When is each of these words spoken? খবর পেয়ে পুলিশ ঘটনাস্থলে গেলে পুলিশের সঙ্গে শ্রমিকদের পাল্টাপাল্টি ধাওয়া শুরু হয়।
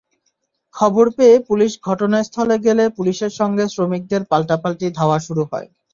খবর 0.75 1.05
পেয়ে 1.17 1.35
পুলিশ 1.49 1.71
ঘটনাস্থলে 1.87 2.55
গেলে 2.65 2.83
পুলিশের 2.97 3.31
সঙ্গে 3.39 3.63
শ্রমিকদের 3.67 4.21
পাল্টাপাল্টি 4.31 4.87
ধাওয়া 4.97 5.17
শুরু 5.27 5.43
হয়। 5.51 5.67